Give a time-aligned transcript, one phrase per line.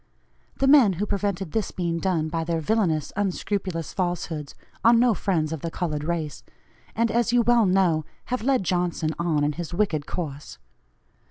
[0.57, 5.53] The men who prevented this being done by their villanous unscrupulous falsehoods, are no friends
[5.53, 6.43] of the colored race,
[6.95, 8.03] and, as you well know,
[8.33, 10.57] have led Johnson on in his wicked course.